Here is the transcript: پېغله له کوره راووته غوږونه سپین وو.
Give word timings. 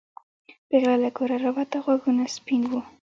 پېغله 0.67 0.95
له 1.03 1.09
کوره 1.17 1.35
راووته 1.43 1.77
غوږونه 1.83 2.23
سپین 2.35 2.61
وو. 2.67 2.81